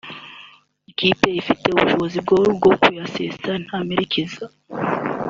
ikipe 0.91 1.27
ifite 1.39 1.65
ubushobozi 1.69 2.17
bwo 2.25 2.37
rwo 2.55 2.71
kuyasesa 2.81 3.49
nta 3.65 3.77
mperekeza 3.85 4.45